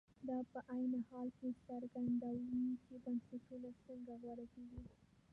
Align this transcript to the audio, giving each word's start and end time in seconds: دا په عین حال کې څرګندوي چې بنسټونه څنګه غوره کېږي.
دا 0.27 0.37
په 0.51 0.59
عین 0.73 0.93
حال 1.09 1.27
کې 1.37 1.49
څرګندوي 1.67 2.63
چې 2.85 2.93
بنسټونه 3.03 3.69
څنګه 3.85 4.13
غوره 4.21 4.45
کېږي. 4.53 4.83